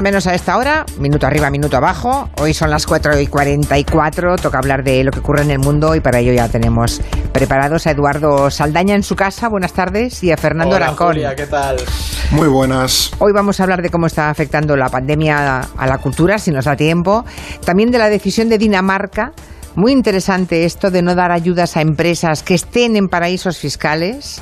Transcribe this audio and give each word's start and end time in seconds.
Menos 0.00 0.26
a 0.26 0.34
esta 0.34 0.56
hora, 0.56 0.86
minuto 0.98 1.26
arriba, 1.26 1.50
minuto 1.50 1.76
abajo. 1.76 2.30
Hoy 2.40 2.54
son 2.54 2.70
las 2.70 2.86
4 2.86 3.20
y 3.20 3.26
44, 3.26 4.36
toca 4.36 4.56
hablar 4.56 4.82
de 4.82 5.04
lo 5.04 5.10
que 5.10 5.18
ocurre 5.18 5.42
en 5.42 5.50
el 5.50 5.58
mundo 5.58 5.94
y 5.94 6.00
para 6.00 6.20
ello 6.20 6.32
ya 6.32 6.48
tenemos 6.48 7.02
preparados 7.34 7.86
a 7.86 7.90
Eduardo 7.90 8.50
Saldaña 8.50 8.94
en 8.94 9.02
su 9.02 9.14
casa, 9.14 9.50
buenas 9.50 9.74
tardes, 9.74 10.24
y 10.24 10.32
a 10.32 10.38
Fernando 10.38 10.76
Hola, 10.76 10.86
Arancón. 10.86 11.08
Julia, 11.08 11.34
¿qué 11.36 11.46
tal? 11.46 11.76
Muy 12.30 12.48
buenas. 12.48 13.10
Hoy 13.18 13.32
vamos 13.34 13.60
a 13.60 13.64
hablar 13.64 13.82
de 13.82 13.90
cómo 13.90 14.06
está 14.06 14.30
afectando 14.30 14.74
la 14.74 14.88
pandemia 14.88 15.68
a 15.76 15.86
la 15.86 15.98
cultura, 15.98 16.38
si 16.38 16.50
nos 16.50 16.64
da 16.64 16.76
tiempo. 16.76 17.26
También 17.66 17.90
de 17.90 17.98
la 17.98 18.08
decisión 18.08 18.48
de 18.48 18.56
Dinamarca. 18.56 19.32
Muy 19.76 19.92
interesante 19.92 20.64
esto 20.64 20.90
de 20.90 21.02
no 21.02 21.14
dar 21.14 21.30
ayudas 21.30 21.76
a 21.76 21.82
empresas 21.82 22.42
que 22.42 22.54
estén 22.54 22.96
en 22.96 23.08
paraísos 23.08 23.58
fiscales 23.58 24.40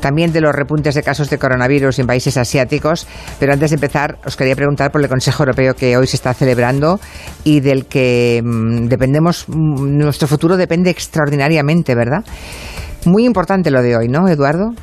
también 0.00 0.32
de 0.32 0.40
los 0.40 0.54
repuntes 0.54 0.94
de 0.94 1.02
casos 1.02 1.30
de 1.30 1.38
coronavirus 1.38 1.98
en 1.98 2.06
países 2.06 2.36
asiáticos. 2.36 3.06
Pero 3.38 3.52
antes 3.52 3.70
de 3.70 3.76
empezar, 3.76 4.18
os 4.24 4.36
quería 4.36 4.56
preguntar 4.56 4.90
por 4.90 5.02
el 5.02 5.08
Consejo 5.08 5.42
Europeo 5.42 5.74
que 5.74 5.96
hoy 5.96 6.06
se 6.06 6.16
está 6.16 6.34
celebrando 6.34 6.98
y 7.44 7.60
del 7.60 7.86
que 7.86 8.40
mm, 8.42 8.86
dependemos, 8.86 9.44
mm, 9.48 9.98
nuestro 9.98 10.26
futuro 10.26 10.56
depende 10.56 10.90
extraordinariamente, 10.90 11.94
¿verdad? 11.94 12.24
Muy 13.04 13.24
importante 13.24 13.70
lo 13.70 13.82
de 13.82 13.96
hoy, 13.96 14.08
¿no, 14.08 14.28
Eduardo? 14.28 14.74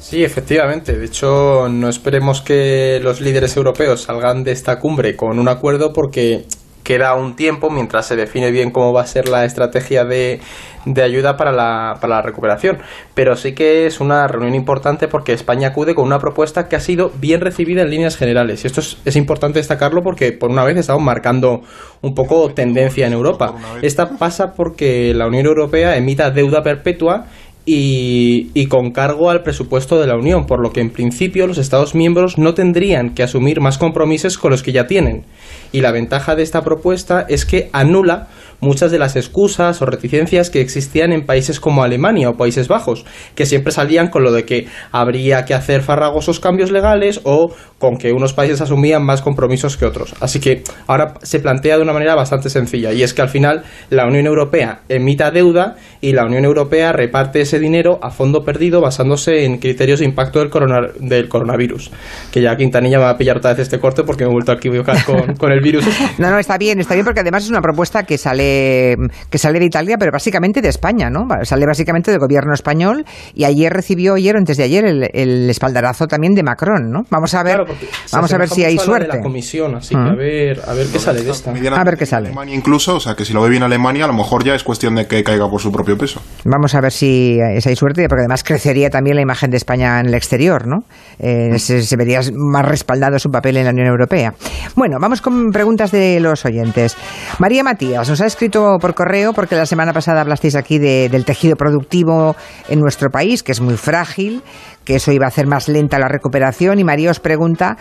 Sí, 0.00 0.22
efectivamente. 0.22 0.98
De 0.98 1.06
hecho, 1.06 1.68
no 1.70 1.88
esperemos 1.88 2.42
que 2.42 3.00
los 3.02 3.20
líderes 3.22 3.56
europeos 3.56 4.02
salgan 4.02 4.44
de 4.44 4.52
esta 4.52 4.78
cumbre 4.78 5.16
con 5.16 5.38
un 5.38 5.48
acuerdo 5.48 5.92
porque 5.92 6.44
queda 6.84 7.14
un 7.14 7.34
tiempo 7.34 7.70
mientras 7.70 8.06
se 8.06 8.14
define 8.14 8.52
bien 8.52 8.70
cómo 8.70 8.92
va 8.92 9.00
a 9.00 9.06
ser 9.06 9.28
la 9.28 9.44
estrategia 9.44 10.04
de, 10.04 10.40
de 10.84 11.02
ayuda 11.02 11.36
para 11.36 11.50
la, 11.50 11.96
para 12.00 12.16
la 12.16 12.22
recuperación. 12.22 12.78
Pero 13.14 13.34
sí 13.36 13.54
que 13.54 13.86
es 13.86 14.00
una 14.00 14.28
reunión 14.28 14.54
importante 14.54 15.08
porque 15.08 15.32
España 15.32 15.68
acude 15.68 15.94
con 15.94 16.04
una 16.04 16.18
propuesta 16.18 16.68
que 16.68 16.76
ha 16.76 16.80
sido 16.80 17.10
bien 17.18 17.40
recibida 17.40 17.82
en 17.82 17.90
líneas 17.90 18.16
generales. 18.16 18.62
Y 18.62 18.66
esto 18.66 18.80
es, 18.80 18.98
es 19.04 19.16
importante 19.16 19.58
destacarlo 19.58 20.02
porque 20.02 20.32
por 20.32 20.50
una 20.50 20.62
vez 20.62 20.76
estamos 20.76 21.02
marcando 21.02 21.62
un 22.02 22.14
poco 22.14 22.52
tendencia 22.52 23.06
en 23.06 23.14
Europa. 23.14 23.54
Esta 23.82 24.10
pasa 24.10 24.52
porque 24.52 25.14
la 25.14 25.26
Unión 25.26 25.46
Europea 25.46 25.96
emita 25.96 26.30
deuda 26.30 26.62
perpetua 26.62 27.26
y, 27.66 28.66
con 28.66 28.90
cargo 28.90 29.30
al 29.30 29.42
presupuesto 29.42 29.98
de 29.98 30.06
la 30.06 30.16
Unión, 30.16 30.46
por 30.46 30.60
lo 30.60 30.70
que 30.70 30.80
en 30.80 30.90
principio 30.90 31.46
los 31.46 31.58
Estados 31.58 31.94
miembros 31.94 32.36
no 32.36 32.54
tendrían 32.54 33.14
que 33.14 33.22
asumir 33.22 33.60
más 33.60 33.78
compromisos 33.78 34.36
con 34.38 34.50
los 34.50 34.62
que 34.62 34.72
ya 34.72 34.86
tienen. 34.86 35.24
Y 35.72 35.80
la 35.80 35.92
ventaja 35.92 36.36
de 36.36 36.42
esta 36.42 36.62
propuesta 36.62 37.24
es 37.28 37.46
que 37.46 37.70
anula 37.72 38.28
muchas 38.60 38.90
de 38.90 38.98
las 38.98 39.16
excusas 39.16 39.80
o 39.82 39.86
reticencias 39.86 40.50
que 40.50 40.60
existían 40.60 41.12
en 41.12 41.26
países 41.26 41.60
como 41.60 41.82
Alemania 41.82 42.30
o 42.30 42.36
Países 42.36 42.68
Bajos, 42.68 43.04
que 43.34 43.46
siempre 43.46 43.72
salían 43.72 44.08
con 44.08 44.24
lo 44.24 44.32
de 44.32 44.44
que 44.44 44.66
habría 44.90 45.44
que 45.44 45.54
hacer 45.54 45.82
farragosos 45.82 46.40
cambios 46.40 46.70
legales 46.70 47.20
o 47.24 47.54
con 47.78 47.96
que 47.98 48.12
unos 48.12 48.32
países 48.32 48.60
asumían 48.60 49.04
más 49.04 49.20
compromisos 49.20 49.76
que 49.76 49.84
otros. 49.84 50.14
Así 50.20 50.40
que 50.40 50.62
ahora 50.86 51.14
se 51.22 51.40
plantea 51.40 51.76
de 51.76 51.82
una 51.82 51.92
manera 51.92 52.14
bastante 52.14 52.50
sencilla 52.50 52.92
y 52.92 53.02
es 53.02 53.12
que 53.12 53.22
al 53.22 53.28
final 53.28 53.64
la 53.90 54.06
Unión 54.06 54.26
Europea 54.26 54.82
emita 54.88 55.30
deuda 55.30 55.76
y 56.00 56.12
la 56.12 56.24
Unión 56.24 56.44
Europea 56.44 56.92
reparte 56.92 57.42
ese 57.42 57.53
dinero 57.58 57.98
a 58.02 58.10
fondo 58.10 58.44
perdido 58.44 58.80
basándose 58.80 59.44
en 59.44 59.58
criterios 59.58 60.00
de 60.00 60.06
impacto 60.06 60.38
del, 60.38 60.50
corona, 60.50 60.88
del 60.98 61.28
coronavirus. 61.28 61.90
Que 62.32 62.42
ya 62.42 62.56
Quintanilla 62.56 62.98
me 62.98 63.04
va 63.04 63.10
a 63.10 63.16
pillar 63.16 63.36
otra 63.38 63.50
vez 63.50 63.60
este 63.60 63.78
corte 63.78 64.02
porque 64.04 64.24
me 64.24 64.30
he 64.30 64.32
vuelto 64.32 64.52
a 64.52 64.56
equivocar 64.56 65.04
con, 65.04 65.36
con 65.36 65.52
el 65.52 65.60
virus. 65.60 65.84
No, 66.18 66.30
no, 66.30 66.38
está 66.38 66.58
bien, 66.58 66.80
está 66.80 66.94
bien 66.94 67.04
porque 67.04 67.20
además 67.20 67.44
es 67.44 67.50
una 67.50 67.60
propuesta 67.60 68.04
que 68.04 68.18
sale, 68.18 68.96
que 69.30 69.38
sale 69.38 69.58
de 69.58 69.64
Italia, 69.66 69.96
pero 69.98 70.12
básicamente 70.12 70.60
de 70.60 70.68
España, 70.68 71.10
¿no? 71.10 71.26
Sale 71.42 71.66
básicamente 71.66 72.10
del 72.10 72.20
gobierno 72.20 72.54
español 72.54 73.04
y 73.34 73.44
ayer 73.44 73.72
recibió, 73.72 74.14
ayer 74.14 74.36
o 74.36 74.38
antes 74.38 74.56
de 74.56 74.64
ayer, 74.64 74.84
el, 74.84 75.10
el 75.12 75.50
espaldarazo 75.50 76.06
también 76.06 76.34
de 76.34 76.42
Macron, 76.42 76.90
¿no? 76.90 77.04
Vamos 77.10 77.34
a 77.34 77.42
ver, 77.42 77.56
claro, 77.56 77.74
vamos 78.12 78.32
a 78.32 78.38
ver 78.38 78.48
si 78.48 78.64
hay 78.64 78.78
suerte. 78.78 79.08
De 79.08 79.18
la 79.18 79.22
comisión, 79.22 79.74
así 79.74 79.94
uh 79.94 79.98
-huh. 79.98 80.04
que 80.04 80.10
a 80.10 80.14
ver, 80.14 80.60
a 80.66 80.74
ver 80.74 80.86
qué 80.92 80.98
sale 80.98 81.22
de 81.22 81.30
esta. 81.30 81.50
A 81.50 81.84
ver 81.84 81.96
qué 81.96 82.06
sale. 82.06 82.28
Alemania 82.28 82.54
incluso, 82.54 82.96
o 82.96 83.00
sea, 83.00 83.14
que 83.14 83.24
si 83.24 83.32
lo 83.32 83.42
ve 83.42 83.50
bien 83.50 83.62
Alemania, 83.62 84.04
a 84.04 84.08
lo 84.08 84.14
mejor 84.14 84.44
ya 84.44 84.54
es 84.54 84.62
cuestión 84.62 84.94
de 84.94 85.06
que 85.06 85.22
caiga 85.24 85.48
por 85.48 85.60
su 85.60 85.70
propio 85.72 85.96
peso. 85.96 86.20
Vamos 86.44 86.74
a 86.74 86.80
ver 86.80 86.92
si, 86.92 87.38
si 87.60 87.68
hay 87.68 87.76
suerte, 87.76 88.08
porque 88.08 88.22
además 88.22 88.44
crecería 88.44 88.90
también 88.90 89.16
la 89.16 89.22
imagen 89.22 89.50
de 89.50 89.56
España 89.56 90.00
en 90.00 90.06
el 90.06 90.14
exterior, 90.14 90.66
¿no? 90.66 90.84
Eh, 91.18 91.58
se, 91.58 91.82
se 91.82 91.96
vería 91.96 92.20
más 92.32 92.66
respaldado 92.66 93.18
su 93.18 93.30
papel 93.30 93.56
en 93.56 93.64
la 93.64 93.70
Unión 93.70 93.86
Europea. 93.88 94.34
Bueno, 94.76 94.98
vamos 95.00 95.20
con 95.20 95.50
preguntas 95.50 95.90
de 95.90 96.20
los 96.20 96.44
oyentes. 96.44 96.96
María 97.38 97.62
Matías 97.62 98.08
nos 98.08 98.20
ha 98.20 98.26
escrito 98.26 98.78
por 98.80 98.94
correo 98.94 99.32
porque 99.32 99.56
la 99.56 99.66
semana 99.66 99.92
pasada 99.92 100.20
hablasteis 100.20 100.56
aquí 100.56 100.78
de, 100.78 101.08
del 101.08 101.24
tejido 101.24 101.56
productivo 101.56 102.36
en 102.68 102.80
nuestro 102.80 103.10
país, 103.10 103.42
que 103.42 103.52
es 103.52 103.60
muy 103.60 103.76
frágil, 103.76 104.42
que 104.84 104.96
eso 104.96 105.12
iba 105.12 105.26
a 105.26 105.28
hacer 105.28 105.46
más 105.46 105.68
lenta 105.68 105.98
la 105.98 106.08
recuperación 106.08 106.78
y 106.78 106.84
María 106.84 107.10
os 107.10 107.20
pregunta 107.20 107.76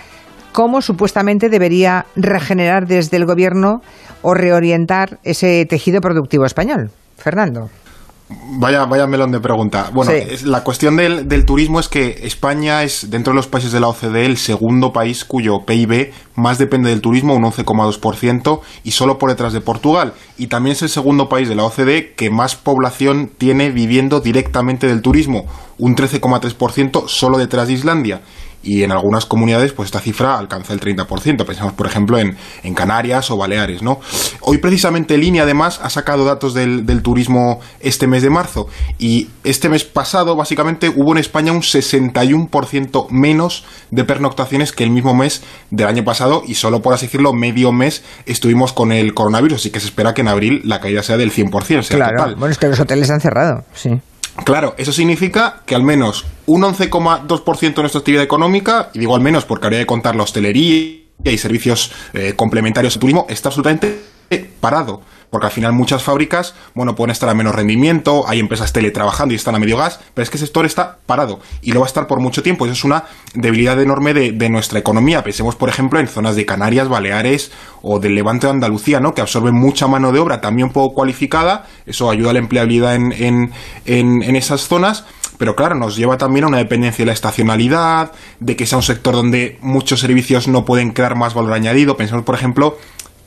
cómo 0.52 0.82
supuestamente 0.82 1.50
debería 1.50 2.06
regenerar 2.16 2.86
desde 2.86 3.18
el 3.18 3.26
gobierno 3.26 3.82
o 4.22 4.34
reorientar 4.34 5.20
ese 5.24 5.66
tejido 5.66 6.00
productivo 6.00 6.46
español. 6.46 6.92
Fernando. 7.18 7.70
Vaya, 8.58 8.86
vaya 8.86 9.08
melón 9.08 9.32
de 9.32 9.40
pregunta. 9.40 9.90
Bueno, 9.94 10.12
sí. 10.12 10.46
la 10.46 10.64
cuestión 10.64 10.96
del, 10.96 11.28
del, 11.28 11.46
turismo 11.46 11.80
es 11.80 11.88
que 11.88 12.22
España 12.24 12.84
es, 12.84 13.10
dentro 13.10 13.32
de 13.32 13.36
los 13.36 13.48
países 13.48 13.72
de 13.72 13.80
la 13.80 13.88
OCDE, 13.88 14.26
el 14.26 14.38
segundo 14.38 14.94
país 14.94 15.26
cuyo 15.26 15.66
PIB 15.66 16.12
más 16.36 16.58
depende 16.58 16.90
del 16.90 17.02
turismo, 17.02 17.36
un 17.36 17.44
11,2%, 17.44 18.62
y 18.84 18.92
solo 18.92 19.18
por 19.18 19.30
detrás 19.30 19.54
de 19.54 19.62
Portugal. 19.62 20.14
Y 20.38 20.48
también 20.48 20.76
es 20.76 20.82
el 20.82 20.90
segundo 20.90 21.30
país 21.30 21.50
de 21.50 21.56
la 21.56 21.64
OCDE 21.64 22.14
que 22.14 22.30
más 22.30 22.56
población 22.56 23.32
tiene 23.38 23.72
viviendo 23.72 24.20
directamente 24.20 24.88
del 24.88 25.02
turismo, 25.02 25.46
un 25.78 25.96
13,3% 25.96 27.08
solo 27.08 27.38
detrás 27.38 27.68
de 27.68 27.74
Islandia 27.74 28.22
y 28.64 28.84
en 28.84 28.92
algunas 28.92 29.26
comunidades 29.26 29.74
pues 29.74 29.88
esta 29.88 30.00
cifra 30.00 30.38
alcanza 30.38 30.74
el 30.74 30.80
30%. 30.80 31.46
Pensamos, 31.46 31.74
por 31.74 31.86
ejemplo, 31.86 32.18
en, 32.18 32.38
en 32.64 32.74
Canarias 32.74 33.30
o 33.30 33.38
Baleares, 33.38 33.84
¿no? 33.84 34.00
Hoy 34.42 34.58
precisamente 34.58 35.18
Línea 35.18 35.44
además 35.44 35.80
ha 35.84 35.90
sacado 35.90 36.26
datos 36.26 36.54
del, 36.54 36.86
del, 36.86 37.02
turismo 37.02 37.60
este 37.82 38.08
mes 38.08 38.24
de 38.24 38.30
marzo 38.30 38.68
y 38.98 39.30
este 39.44 39.68
mes 39.68 39.84
pasado 39.84 40.36
básicamente 40.36 40.90
hubo 40.90 41.12
en 41.12 41.18
España 41.18 41.52
un 41.52 41.62
61% 41.62 43.10
menos 43.10 43.66
de 43.92 44.04
pernoctaciones 44.06 44.72
que 44.72 44.84
el 44.84 44.90
mismo 44.90 45.14
mes 45.14 45.44
del 45.70 45.88
año 45.88 46.04
pasado 46.04 46.44
y 46.48 46.56
solo 46.56 46.82
por 46.82 46.94
así 46.94 47.08
decirlo 47.08 47.34
medio 47.34 47.72
mes 47.72 48.04
estuvimos 48.26 48.74
con 48.74 48.92
el 48.92 49.14
coronavirus, 49.14 49.60
así 49.60 49.70
que 49.70 49.80
se 49.80 49.88
espera 49.88 50.14
que 50.14 50.22
en 50.22 50.30
abril 50.30 50.62
la 50.64 50.80
caída 50.80 51.04
sea 51.04 51.18
del 51.18 51.32
100%. 51.32 51.84
Sea 51.84 51.98
claro, 51.98 52.18
total. 52.18 52.36
bueno, 52.36 52.52
es 52.52 52.58
que 52.58 52.68
los 52.68 52.80
hoteles 52.80 53.10
han 53.10 53.20
cerrado, 53.20 53.66
sí. 53.74 53.90
Claro, 54.46 54.74
eso 54.78 54.92
significa 54.92 55.62
que 55.66 55.76
al 55.76 55.84
menos 55.84 56.26
un 56.48 56.64
11,2% 56.64 57.74
de 57.76 57.82
nuestra 57.82 58.00
actividad 58.00 58.24
económica, 58.24 58.90
y 58.94 59.00
digo 59.00 59.16
al 59.16 59.22
menos 59.22 59.46
porque 59.46 59.68
habría 59.68 59.80
de 59.80 59.86
contar 59.86 60.16
la 60.16 60.24
hostelería 60.24 61.02
y 61.24 61.38
servicios 61.38 61.92
eh, 62.14 62.34
complementarios 62.36 62.96
de 62.96 63.00
turismo, 63.00 63.26
está 63.30 63.50
absolutamente 63.50 64.02
parado. 64.60 65.02
Porque 65.34 65.48
al 65.48 65.52
final 65.52 65.74
muchas 65.74 66.04
fábricas, 66.04 66.54
bueno, 66.76 66.94
pueden 66.94 67.10
estar 67.10 67.28
a 67.28 67.34
menos 67.34 67.56
rendimiento, 67.56 68.24
hay 68.28 68.40
empresas 68.40 68.72
teletrabajando 68.72 69.34
y 69.34 69.38
están 69.38 69.56
a 69.56 69.60
medio 69.60 69.78
gas, 69.78 70.00
pero 70.14 70.22
es 70.22 70.30
que 70.30 70.38
ese 70.38 70.46
sector 70.46 70.64
está 70.64 71.00
parado 71.08 71.40
y 71.64 71.72
lo 71.72 71.80
va 71.80 71.88
a 71.88 71.90
estar 71.90 72.06
por 72.06 72.20
mucho 72.20 72.44
tiempo. 72.44 72.66
Eso 72.66 72.74
es 72.74 72.84
una 72.84 73.06
debilidad 73.34 73.82
enorme 73.82 74.14
de, 74.14 74.32
de 74.32 74.50
nuestra 74.50 74.78
economía. 74.78 75.24
Pensemos, 75.24 75.56
por 75.56 75.70
ejemplo, 75.70 76.00
en 76.00 76.08
zonas 76.08 76.36
de 76.36 76.46
Canarias, 76.46 76.88
Baleares 76.88 77.52
o 77.82 78.00
del 78.00 78.14
Levante 78.14 78.46
de 78.46 78.52
Andalucía, 78.52 79.00
¿no? 79.00 79.16
Que 79.16 79.22
absorben 79.22 79.56
mucha 79.56 79.88
mano 79.88 80.12
de 80.12 80.20
obra 80.20 80.40
también 80.40 80.70
poco 80.70 80.94
cualificada. 80.94 81.66
Eso 81.88 82.12
ayuda 82.12 82.30
a 82.30 82.34
la 82.34 82.40
empleabilidad 82.40 82.94
en, 82.94 83.12
en, 83.12 83.54
en, 83.86 84.22
en 84.22 84.36
esas 84.36 84.68
zonas 84.68 85.04
pero 85.40 85.56
claro, 85.56 85.76
nos 85.76 85.96
lleva 85.96 86.18
también 86.18 86.46
a 86.46 86.48
una 86.48 86.60
dependencia 86.60 87.04
de 87.04 87.08
la 87.08 87.14
estacionalidad, 87.14 88.12
de 88.40 88.56
que 88.56 88.66
sea 88.66 88.78
un 88.78 88.84
sector 88.84 89.16
donde 89.16 89.58
muchos 89.62 90.00
servicios 90.00 90.48
no 90.48 90.64
pueden 90.64 90.92
crear 90.92 91.16
más 91.16 91.34
valor 91.34 91.54
añadido. 91.54 91.98
Pensemos, 91.98 92.24
por 92.24 92.36
ejemplo, 92.36 92.78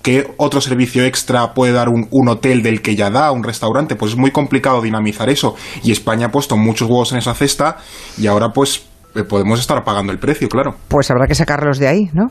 que 0.06 0.24
otro 0.36 0.60
servicio 0.60 1.04
extra 1.04 1.52
puede 1.52 1.72
dar 1.72 1.88
un, 1.88 2.06
un, 2.12 2.28
hotel 2.28 2.62
del 2.62 2.80
que 2.80 2.94
ya 2.94 3.10
da, 3.10 3.32
un 3.32 3.42
restaurante, 3.42 3.96
pues 3.96 4.12
es 4.12 4.16
muy 4.16 4.30
complicado 4.30 4.80
dinamizar 4.80 5.28
eso. 5.28 5.56
Y 5.82 5.90
España 5.90 6.26
ha 6.26 6.30
puesto 6.30 6.56
muchos 6.56 6.88
huevos 6.88 7.10
en 7.10 7.18
esa 7.18 7.34
cesta 7.34 7.78
y 8.16 8.28
ahora 8.28 8.52
pues 8.52 8.84
podemos 9.24 9.60
estar 9.60 9.82
pagando 9.84 10.12
el 10.12 10.18
precio, 10.18 10.48
claro. 10.48 10.74
Pues 10.88 11.10
habrá 11.10 11.26
que 11.26 11.34
sacarlos 11.34 11.78
de 11.78 11.88
ahí, 11.88 12.10
¿no? 12.12 12.26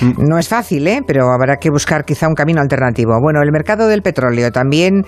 Mm. 0.00 0.28
No 0.28 0.38
es 0.38 0.48
fácil, 0.48 0.86
¿eh? 0.86 1.00
Pero 1.06 1.30
habrá 1.32 1.56
que 1.56 1.70
buscar 1.70 2.04
quizá 2.04 2.28
un 2.28 2.34
camino 2.34 2.60
alternativo. 2.60 3.12
Bueno, 3.20 3.40
el 3.42 3.50
mercado 3.52 3.88
del 3.88 4.02
petróleo 4.02 4.50
también 4.50 5.02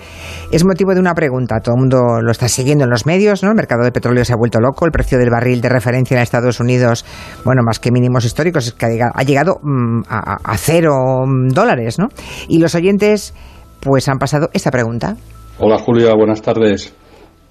es 0.51 0.65
motivo 0.65 0.93
de 0.93 0.99
una 0.99 1.13
pregunta. 1.13 1.59
Todo 1.59 1.75
el 1.75 1.79
mundo 1.79 2.21
lo 2.21 2.31
está 2.31 2.47
siguiendo 2.47 2.83
en 2.83 2.89
los 2.89 3.05
medios, 3.05 3.43
¿no? 3.43 3.49
El 3.49 3.55
mercado 3.55 3.83
del 3.83 3.91
petróleo 3.91 4.25
se 4.25 4.33
ha 4.33 4.37
vuelto 4.37 4.59
loco. 4.59 4.85
El 4.85 4.91
precio 4.91 5.17
del 5.17 5.29
barril 5.29 5.61
de 5.61 5.69
referencia 5.69 6.17
en 6.17 6.23
Estados 6.23 6.59
Unidos, 6.59 7.05
bueno, 7.45 7.61
más 7.65 7.79
que 7.79 7.91
mínimos 7.91 8.25
históricos, 8.25 8.67
es 8.67 8.73
que 8.73 8.85
ha 8.85 9.23
llegado 9.23 9.59
mm, 9.61 10.01
a, 10.09 10.37
a 10.43 10.57
cero 10.57 11.23
dólares, 11.49 11.99
¿no? 11.99 12.07
Y 12.47 12.59
los 12.59 12.75
oyentes, 12.75 13.33
pues 13.79 14.07
han 14.09 14.17
pasado 14.17 14.49
esta 14.53 14.71
pregunta. 14.71 15.15
Hola 15.57 15.77
Julia, 15.77 16.13
buenas 16.15 16.41
tardes. 16.41 16.93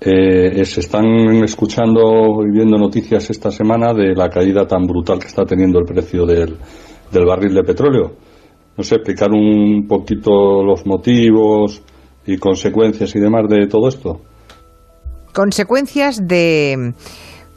Eh, 0.03 0.65
se 0.65 0.81
están 0.81 1.05
escuchando 1.45 2.43
y 2.43 2.51
viendo 2.51 2.79
noticias 2.79 3.29
esta 3.29 3.51
semana 3.51 3.93
de 3.93 4.15
la 4.15 4.31
caída 4.31 4.67
tan 4.67 4.87
brutal 4.87 5.19
que 5.19 5.27
está 5.27 5.45
teniendo 5.45 5.79
el 5.79 5.85
precio 5.85 6.25
del, 6.25 6.57
del, 7.13 7.27
barril 7.27 7.55
de 7.55 7.63
petróleo. 7.63 8.13
No 8.79 8.83
sé, 8.83 8.95
explicar 8.95 9.31
un 9.31 9.87
poquito 9.87 10.65
los 10.65 10.87
motivos 10.87 11.83
y 12.25 12.39
consecuencias 12.39 13.15
y 13.15 13.21
demás 13.21 13.43
de 13.51 13.67
todo 13.67 13.89
esto. 13.89 14.21
Consecuencias 15.35 16.27
de 16.27 16.95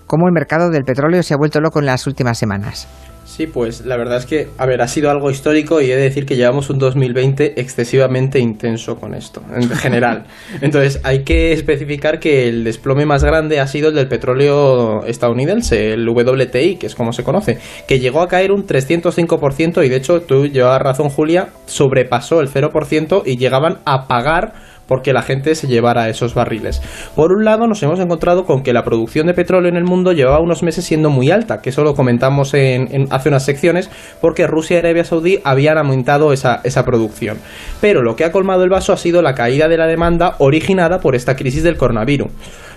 cómo 0.06 0.28
el 0.28 0.34
mercado 0.34 0.70
del 0.70 0.84
petróleo 0.84 1.24
se 1.24 1.34
ha 1.34 1.38
vuelto 1.38 1.62
loco 1.62 1.80
en 1.80 1.86
las 1.86 2.08
últimas 2.08 2.38
semanas. 2.38 2.90
Sí, 3.36 3.48
pues 3.48 3.84
la 3.84 3.98
verdad 3.98 4.18
es 4.18 4.28
que, 4.28 4.50
a 4.60 4.68
ver, 4.68 4.84
ha 4.84 4.88
sido 4.88 5.10
algo 5.10 5.32
histórico 5.32 5.82
y 5.82 5.90
he 5.90 5.96
de 5.96 6.04
decir 6.04 6.28
que 6.28 6.36
llevamos 6.36 6.70
un 6.70 6.78
2020 6.78 7.60
excesivamente 7.60 8.38
intenso 8.38 8.98
con 8.98 9.16
esto, 9.16 9.42
en 9.56 9.68
general. 9.72 10.26
Entonces, 10.62 11.02
hay 11.04 11.24
que 11.24 11.52
especificar 11.52 12.20
que 12.20 12.48
el 12.48 12.64
desplome 12.64 13.08
más 13.08 13.24
grande 13.24 13.60
ha 13.60 13.66
sido 13.66 13.90
el 13.90 13.96
del 13.96 14.08
petróleo 14.08 15.04
estadounidense, 15.06 15.94
el 15.94 16.08
WTI, 16.08 16.76
que 16.76 16.86
es 16.86 16.94
como 16.94 17.12
se 17.12 17.24
conoce, 17.24 17.58
que 17.88 17.98
llegó 18.00 18.22
a 18.22 18.28
caer 18.28 18.52
un 18.52 18.68
305% 18.68 19.84
y 19.84 19.90
de 19.90 19.96
hecho, 19.96 20.22
tú 20.22 20.46
llevas 20.46 20.80
razón, 20.80 21.10
Julia, 21.10 21.48
sobrepasó 21.66 22.40
el 22.40 22.50
0% 22.50 23.24
y 23.26 23.38
llegaban 23.38 23.80
a 23.86 24.08
pagar 24.08 24.54
porque 24.88 25.14
la 25.14 25.22
gente 25.22 25.56
se 25.56 25.68
llevara 25.68 26.10
esos 26.10 26.34
barriles. 26.34 26.82
Por 27.16 27.32
un 27.32 27.46
lado, 27.46 27.68
nos 27.68 27.82
hemos 27.84 28.00
encontrado 28.00 28.46
con 28.46 28.64
que 28.64 28.74
la 28.74 28.84
producción 28.84 29.28
de 29.28 29.34
petróleo 29.34 29.70
en 29.70 29.78
el 29.78 29.84
mundo 29.84 30.12
llevaba 30.12 30.40
unos 30.40 30.64
meses 30.64 30.86
siendo 30.86 31.10
muy 31.10 31.32
alta, 31.32 31.62
que 31.62 31.70
eso 31.70 31.84
lo 31.84 31.94
comentamos 31.94 32.54
en, 32.54 33.08
hace 33.12 33.30
unas 33.30 33.46
secciones, 33.46 33.90
porque 34.22 34.48
Rusia 34.48 34.78
y 34.78 34.80
Arabia 34.80 35.04
Saudí 35.04 35.40
habían 35.44 35.78
aumentado 35.78 36.34
esa, 36.34 36.62
producción. 36.86 37.38
Pero 37.80 38.02
lo 38.02 38.16
que 38.16 38.26
ha 38.26 38.32
colmado 38.32 38.64
el 38.64 38.70
vaso 38.70 38.94
ha 38.94 38.98
sido 38.98 39.22
la 39.22 39.36
caída 39.36 39.68
de 39.68 39.78
la 39.78 39.88
demanda 39.88 40.36
originada 40.40 41.00
por 41.00 41.16
esta 41.16 41.36
crisis 41.36 41.64
del 41.64 41.78
coronavirus. 41.78 42.28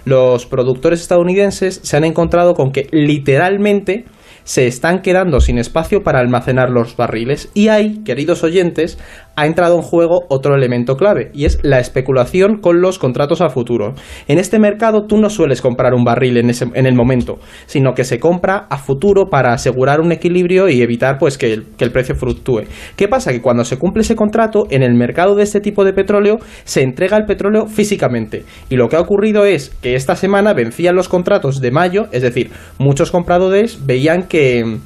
Los 0.05 0.47
productores 0.47 1.01
estadounidenses 1.01 1.81
se 1.83 1.97
han 1.97 2.05
encontrado 2.05 2.55
con 2.55 2.71
que 2.71 2.87
literalmente 2.93 4.05
se 4.47 4.69
están 4.69 5.03
quedando 5.03 5.41
sin 5.41 5.59
espacio 5.59 6.05
para 6.05 6.21
almacenar 6.21 6.71
los 6.71 6.97
barriles. 6.97 7.51
Y 7.53 7.67
ahí, 7.67 8.05
queridos 8.05 8.45
oyentes, 8.45 8.97
ha 9.37 9.47
entrado 9.47 9.77
en 9.77 9.83
juego 9.83 10.25
otro 10.29 10.55
elemento 10.55 10.97
clave, 10.97 11.31
y 11.35 11.45
es 11.45 11.59
la 11.63 11.79
especulación 11.79 12.59
con 12.61 12.81
los 12.81 12.99
contratos 12.99 13.41
a 13.41 13.51
futuro. 13.51 13.95
En 14.29 14.39
este 14.39 14.59
mercado 14.59 15.07
tú 15.07 15.19
no 15.19 15.31
sueles 15.31 15.61
comprar 15.61 15.95
un 15.95 16.05
barril 16.05 16.39
en, 16.39 16.51
ese, 16.51 16.67
en 16.75 16.87
el 16.87 16.95
momento, 16.95 17.39
sino 17.67 17.93
que 17.95 18.05
se 18.05 18.19
compra 18.19 18.67
a 18.71 18.79
futuro 18.79 19.29
para 19.31 19.53
asegurar 19.53 20.01
un 20.01 20.13
equilibrio 20.13 20.69
y 20.69 20.83
evitar 20.83 21.19
pues 21.19 21.39
que 21.39 21.53
el, 21.53 21.67
que 21.77 21.85
el 21.85 21.93
precio 21.93 22.15
fluctúe. 22.15 22.63
¿Qué 22.97 23.09
pasa? 23.09 23.33
Que 23.33 23.43
cuando 23.43 23.65
se 23.65 23.79
cumple 23.79 24.03
ese 24.03 24.17
contrato, 24.17 24.67
en 24.71 24.83
el 24.83 24.95
mercado 24.95 25.35
de 25.35 25.43
este 25.43 25.61
tipo 25.61 25.85
de 25.85 25.93
petróleo 25.93 26.39
se 26.65 26.83
entrega 26.83 27.17
el 27.17 27.27
petróleo 27.27 27.67
físicamente. 27.67 28.45
Y 28.71 28.77
lo 28.77 28.89
que 28.89 28.97
ha 28.97 29.01
ocurrido 29.01 29.45
es 29.45 29.71
que 29.83 29.95
esta 29.95 30.17
semana 30.17 30.55
vencían 30.55 30.97
los 30.97 31.09
contratos 31.09 31.61
de 31.61 31.71
mayo, 31.71 32.07
es 32.13 32.23
decir, 32.23 32.51
muchos 32.79 33.11
compradores 33.11 33.85
veían 33.87 34.25
que 34.25 34.79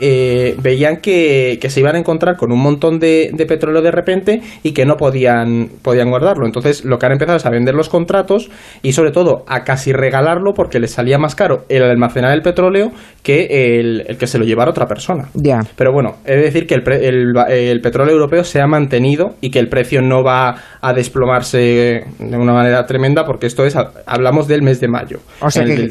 eh, 0.00 0.56
veían 0.62 0.98
que, 0.98 1.58
se 1.68 1.80
iban 1.80 1.96
a 1.96 1.98
encontrar 1.98 2.36
con 2.36 2.52
un 2.52 2.60
montón 2.60 2.98
de, 2.98 3.32
petróleo 3.48 3.82
de 3.82 3.90
repente 3.90 4.40
y 4.62 4.72
que 4.72 4.84
no 4.84 4.96
podían, 4.96 5.70
podían 5.82 6.10
guardarlo. 6.10 6.46
Entonces 6.46 6.84
lo 6.84 6.98
que 6.98 7.06
han 7.06 7.12
empezado 7.12 7.36
es 7.36 7.46
a 7.46 7.50
vender 7.50 7.74
los 7.74 7.88
contratos 7.88 8.50
y 8.82 8.92
sobre 8.92 9.10
todo 9.10 9.44
a 9.46 9.64
casi 9.64 9.92
regalarlo 9.92 10.54
porque 10.54 10.78
les 10.78 10.92
salía 10.92 11.18
más 11.18 11.34
caro 11.34 11.64
el 11.68 11.82
almacenar 11.82 12.32
el 12.32 12.42
petróleo 12.42 12.90
que 13.22 13.78
el, 13.78 14.16
que 14.18 14.26
se 14.26 14.38
lo 14.38 14.44
llevara 14.44 14.70
otra 14.70 14.86
persona. 14.86 15.28
Ya. 15.34 15.60
Pero 15.76 15.92
bueno, 15.92 16.16
he 16.24 16.36
de 16.36 16.42
decir 16.42 16.66
que 16.66 16.74
el, 16.74 17.34
el, 17.48 17.80
petróleo 17.80 18.14
europeo 18.14 18.44
se 18.44 18.60
ha 18.60 18.66
mantenido 18.66 19.34
y 19.40 19.50
que 19.50 19.58
el 19.58 19.68
precio 19.68 20.02
no 20.02 20.22
va 20.22 20.56
a 20.80 20.92
desplomarse 20.92 22.04
de 22.18 22.36
una 22.36 22.52
manera 22.52 22.86
tremenda 22.86 23.24
porque 23.24 23.46
esto 23.46 23.64
es, 23.64 23.76
hablamos 24.06 24.48
del 24.48 24.62
mes 24.62 24.80
de 24.80 24.88
mayo. 24.88 25.20
O 25.40 25.50
sea, 25.50 25.64
que, 25.64 25.88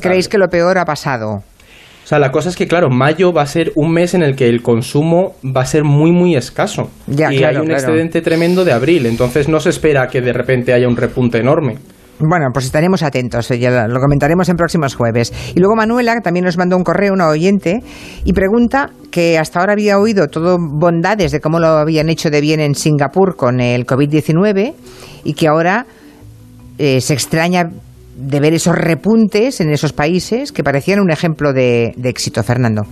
creéis 0.00 0.28
que 0.28 0.38
lo 0.38 0.48
peor 0.48 0.78
ha 0.78 0.84
pasado? 0.84 1.42
O 2.08 2.10
sea, 2.10 2.18
la 2.18 2.30
cosa 2.30 2.48
es 2.48 2.56
que, 2.56 2.66
claro, 2.66 2.88
mayo 2.88 3.34
va 3.34 3.42
a 3.42 3.46
ser 3.46 3.70
un 3.76 3.92
mes 3.92 4.14
en 4.14 4.22
el 4.22 4.34
que 4.34 4.48
el 4.48 4.62
consumo 4.62 5.34
va 5.44 5.60
a 5.60 5.66
ser 5.66 5.84
muy, 5.84 6.10
muy 6.10 6.36
escaso. 6.36 6.88
y 7.06 7.22
hay 7.22 7.56
un 7.56 7.70
excedente 7.70 8.22
tremendo 8.22 8.64
de 8.64 8.72
abril, 8.72 9.04
entonces 9.04 9.46
no 9.46 9.60
se 9.60 9.68
espera 9.68 10.08
que 10.08 10.22
de 10.22 10.32
repente 10.32 10.72
haya 10.72 10.88
un 10.88 10.96
repunte 10.96 11.36
enorme. 11.36 11.74
Bueno, 12.18 12.46
pues 12.50 12.64
estaremos 12.64 13.02
atentos, 13.02 13.50
eh, 13.50 13.58
ya 13.58 13.86
lo 13.86 14.00
comentaremos 14.00 14.48
en 14.48 14.56
próximos 14.56 14.94
jueves. 14.94 15.34
Y 15.54 15.60
luego 15.60 15.76
Manuela 15.76 16.18
también 16.22 16.46
nos 16.46 16.56
mandó 16.56 16.78
un 16.78 16.82
correo, 16.82 17.12
una 17.12 17.28
oyente, 17.28 17.80
y 18.24 18.32
pregunta 18.32 18.88
que 19.10 19.36
hasta 19.36 19.60
ahora 19.60 19.74
había 19.74 19.98
oído 19.98 20.28
todo 20.28 20.56
bondades 20.58 21.30
de 21.30 21.40
cómo 21.40 21.60
lo 21.60 21.66
habían 21.66 22.08
hecho 22.08 22.30
de 22.30 22.40
bien 22.40 22.60
en 22.60 22.74
Singapur 22.74 23.36
con 23.36 23.60
el 23.60 23.84
COVID-19 23.84 24.72
y 25.24 25.34
que 25.34 25.46
ahora 25.46 25.84
eh, 26.78 27.02
se 27.02 27.12
extraña 27.12 27.68
de 28.18 28.40
ver 28.40 28.52
esos 28.52 28.74
repuntes 28.74 29.60
en 29.60 29.70
esos 29.70 29.92
países 29.92 30.50
que 30.50 30.64
parecían 30.64 30.98
un 30.98 31.10
ejemplo 31.10 31.52
de, 31.52 31.94
éxito, 32.02 32.42
Fernando. 32.42 32.82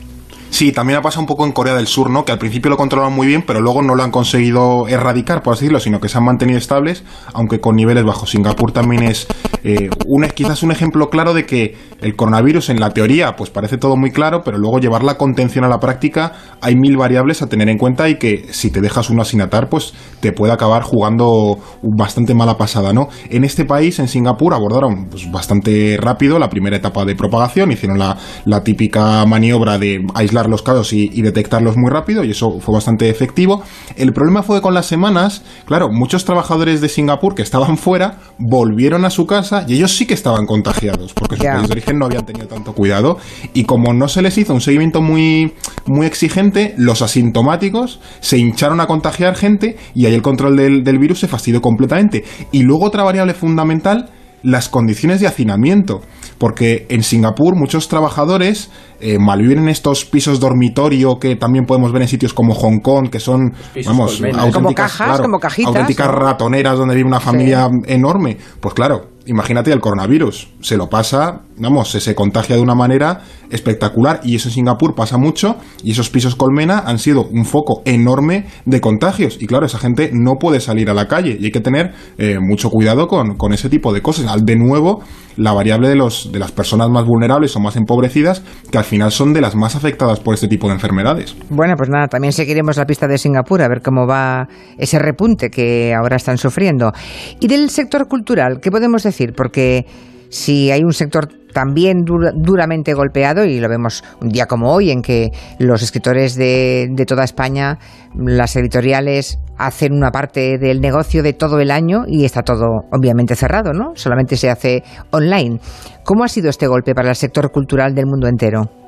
Sí, 0.50 0.72
también 0.72 0.98
ha 0.98 1.02
pasado 1.02 1.20
un 1.20 1.26
poco 1.26 1.44
en 1.44 1.52
Corea 1.52 1.74
del 1.74 1.86
Sur, 1.86 2.08
¿no? 2.08 2.24
Que 2.24 2.32
al 2.32 2.38
principio 2.38 2.70
lo 2.70 2.76
controlaban 2.76 3.14
muy 3.14 3.26
bien, 3.26 3.42
pero 3.46 3.60
luego 3.60 3.82
no 3.82 3.94
lo 3.94 4.02
han 4.02 4.10
conseguido 4.10 4.88
erradicar, 4.88 5.42
por 5.42 5.52
así 5.52 5.64
decirlo, 5.64 5.80
sino 5.80 6.00
que 6.00 6.08
se 6.08 6.16
han 6.18 6.24
mantenido 6.24 6.58
estables, 6.58 7.04
aunque 7.34 7.60
con 7.60 7.76
niveles 7.76 8.04
bajos. 8.04 8.30
Singapur 8.30 8.72
también 8.72 9.02
es 9.02 9.26
eh, 9.64 9.90
un, 10.06 10.24
quizás 10.34 10.62
un 10.62 10.70
ejemplo 10.70 11.10
claro 11.10 11.34
de 11.34 11.44
que 11.44 11.76
el 12.00 12.14
coronavirus 12.14 12.70
en 12.70 12.78
la 12.78 12.90
teoría 12.90 13.34
pues 13.36 13.50
parece 13.50 13.78
todo 13.78 13.96
muy 13.96 14.12
claro, 14.12 14.42
pero 14.44 14.58
luego 14.58 14.78
llevar 14.78 15.02
la 15.02 15.18
contención 15.18 15.64
a 15.64 15.68
la 15.68 15.80
práctica 15.80 16.32
hay 16.60 16.76
mil 16.76 16.96
variables 16.96 17.42
a 17.42 17.48
tener 17.48 17.68
en 17.68 17.76
cuenta 17.76 18.08
y 18.08 18.16
que 18.16 18.46
si 18.52 18.70
te 18.70 18.80
dejas 18.80 19.10
uno 19.10 19.24
sin 19.24 19.40
atar, 19.40 19.68
pues 19.68 19.92
te 20.20 20.32
puede 20.32 20.52
acabar 20.52 20.82
jugando 20.82 21.58
bastante 21.82 22.34
mala 22.34 22.56
pasada, 22.56 22.92
¿no? 22.92 23.08
En 23.28 23.44
este 23.44 23.64
país, 23.64 23.98
en 23.98 24.08
Singapur, 24.08 24.54
abordaron 24.54 25.08
pues, 25.10 25.30
bastante 25.30 25.98
rápido 26.00 26.38
la 26.38 26.48
primera 26.48 26.76
etapa 26.76 27.04
de 27.04 27.16
propagación, 27.16 27.72
hicieron 27.72 27.98
la, 27.98 28.16
la 28.44 28.62
típica 28.62 29.24
maniobra 29.26 29.78
de 29.78 30.06
aislar 30.14 30.35
los 30.44 30.62
casos 30.62 30.92
y, 30.92 31.22
detectarlos 31.22 31.76
muy 31.76 31.90
rápido 31.90 32.22
y 32.22 32.30
eso 32.30 32.60
fue 32.60 32.74
bastante 32.74 33.08
efectivo. 33.08 33.62
El 33.96 34.12
problema 34.12 34.42
fue 34.42 34.58
que 34.58 34.62
con 34.62 34.74
las 34.74 34.86
semanas, 34.86 35.42
claro, 35.64 35.88
muchos 35.90 36.24
trabajadores 36.24 36.80
de 36.80 36.88
Singapur 36.88 37.34
que 37.34 37.42
estaban 37.42 37.78
fuera 37.78 38.18
volvieron 38.38 39.04
a 39.04 39.10
su 39.10 39.26
casa 39.26 39.64
y 39.66 39.74
ellos 39.74 39.96
sí 39.96 40.06
que 40.06 40.14
estaban 40.14 40.46
contagiados 40.46 41.14
porque 41.14 41.36
su 41.36 41.42
país 41.42 41.68
de 41.68 41.72
origen 41.72 41.98
no 41.98 42.06
habían 42.06 42.26
tenido 42.26 42.46
tanto 42.46 42.74
cuidado 42.74 43.16
y 43.54 43.64
como 43.64 43.94
no 43.94 44.08
se 44.08 44.22
les 44.22 44.36
hizo 44.36 44.52
un 44.52 44.60
seguimiento 44.60 45.00
muy, 45.00 45.54
muy 45.86 46.06
exigente, 46.06 46.74
los 46.76 47.00
asintomáticos 47.00 48.00
se 48.20 48.38
hincharon 48.38 48.80
a 48.80 48.86
contagiar 48.86 49.34
gente 49.34 49.76
y 49.94 50.06
ahí 50.06 50.14
el 50.14 50.22
control 50.22 50.56
del, 50.56 50.84
del 50.84 50.98
virus 50.98 51.20
se 51.20 51.28
fastidió 51.28 51.62
completamente. 51.62 52.24
Y 52.52 52.62
luego 52.62 52.84
otra 52.84 53.02
variable 53.02 53.32
fundamental 53.32 54.10
las 54.42 54.68
condiciones 54.68 55.20
de 55.20 55.26
hacinamiento, 55.26 56.02
porque 56.38 56.86
en 56.88 57.02
Singapur 57.02 57.56
muchos 57.56 57.88
trabajadores 57.88 58.70
eh, 59.00 59.18
malviven 59.18 59.58
en 59.58 59.68
estos 59.68 60.04
pisos 60.04 60.40
dormitorio 60.40 61.18
que 61.18 61.36
también 61.36 61.64
podemos 61.64 61.92
ver 61.92 62.02
en 62.02 62.08
sitios 62.08 62.32
como 62.34 62.54
Hong 62.54 62.80
Kong, 62.80 63.10
que 63.10 63.20
son, 63.20 63.52
vamos, 63.86 64.20
auténticas, 64.22 64.52
como 64.52 64.74
cajas, 64.74 65.20
como 65.20 65.38
cajitas, 65.38 65.68
auténticas 65.68 66.08
ratoneras 66.08 66.78
donde 66.78 66.94
vive 66.94 67.08
una 67.08 67.20
familia 67.20 67.68
enorme. 67.86 68.36
Pues 68.60 68.74
claro, 68.74 69.15
imagínate 69.26 69.72
el 69.72 69.80
coronavirus, 69.80 70.48
se 70.60 70.76
lo 70.76 70.88
pasa, 70.88 71.42
vamos, 71.58 71.90
se, 71.90 72.14
contagia 72.14 72.56
de 72.56 72.62
una 72.62 72.74
manera 72.74 73.20
espectacular 73.50 74.20
y 74.24 74.36
eso 74.36 74.48
en 74.48 74.54
Singapur 74.54 74.94
pasa 74.94 75.18
mucho 75.18 75.56
y 75.82 75.92
esos 75.92 76.10
pisos 76.10 76.34
colmena 76.34 76.80
han 76.86 76.98
sido 76.98 77.24
un 77.24 77.44
foco 77.44 77.82
enorme 77.84 78.46
de 78.64 78.80
contagios 78.80 79.38
y 79.40 79.46
claro, 79.46 79.66
esa 79.66 79.78
gente 79.78 80.10
no 80.12 80.34
puede 80.40 80.60
salir 80.60 80.90
a 80.90 80.94
la 80.94 81.06
calle 81.06 81.36
y 81.38 81.46
hay 81.46 81.50
que 81.50 81.60
tener 81.60 81.92
eh, 82.18 82.38
mucho 82.40 82.70
cuidado 82.70 83.06
con, 83.06 83.36
con, 83.36 83.52
ese 83.52 83.68
tipo 83.68 83.92
de 83.92 84.02
cosas. 84.02 84.44
De 84.44 84.56
nuevo, 84.56 85.02
la 85.36 85.52
variable 85.52 85.88
de, 85.88 85.96
los, 85.96 86.30
de 86.32 86.38
las 86.38 86.52
personas 86.52 86.88
más 86.90 87.04
vulnerables 87.04 87.54
o 87.56 87.60
más 87.60 87.76
empobrecidas 87.76 88.42
que 88.70 88.78
al 88.78 88.84
final 88.84 89.12
son 89.12 89.32
de 89.32 89.40
las 89.40 89.54
más 89.54 89.76
afectadas 89.76 90.20
por 90.20 90.34
este 90.34 90.48
tipo 90.48 90.66
de 90.68 90.74
enfermedades. 90.74 91.36
Bueno, 91.50 91.74
pues 91.76 91.88
nada, 91.88 92.08
también 92.08 92.32
seguiremos 92.32 92.76
la 92.76 92.84
pista 92.84 93.06
de 93.06 93.18
Singapur 93.18 93.62
a 93.62 93.68
ver 93.68 93.80
cómo 93.82 94.06
va 94.06 94.48
ese 94.78 94.98
repunte 94.98 95.50
que 95.50 95.94
ahora 95.94 96.16
están 96.16 96.38
sufriendo. 96.38 96.92
Y 97.40 97.48
del 97.48 97.70
sector 97.70 98.08
cultural, 98.08 98.60
¿qué 98.60 98.70
podemos 98.70 99.02
decir? 99.02 99.15
Porque 99.34 99.86
si 100.28 100.70
hay 100.70 100.82
un 100.82 100.92
sector 100.92 101.28
también 101.52 102.04
duramente 102.04 102.92
golpeado, 102.92 103.46
y 103.46 103.60
lo 103.60 103.68
vemos 103.70 104.04
un 104.20 104.28
día 104.28 104.44
como 104.44 104.72
hoy, 104.74 104.90
en 104.90 105.00
que 105.00 105.30
los 105.58 105.82
escritores 105.82 106.34
de, 106.34 106.88
de, 106.90 107.06
toda 107.06 107.24
España, 107.24 107.78
las 108.14 108.56
editoriales, 108.56 109.38
hacen 109.56 109.94
una 109.94 110.10
parte 110.10 110.58
del 110.58 110.80
negocio 110.80 111.22
de 111.22 111.32
todo 111.32 111.58
el 111.60 111.70
año 111.70 112.04
y 112.06 112.26
está 112.26 112.42
todo 112.42 112.82
obviamente 112.92 113.36
cerrado, 113.36 113.72
¿no? 113.72 113.92
Solamente 113.94 114.36
se 114.36 114.50
hace 114.50 114.82
online. 115.12 115.58
¿Cómo 116.04 116.24
ha 116.24 116.28
sido 116.28 116.50
este 116.50 116.66
golpe 116.66 116.94
para 116.94 117.08
el 117.08 117.16
sector 117.16 117.50
cultural 117.50 117.94
del 117.94 118.04
mundo 118.04 118.28
entero? 118.28 118.85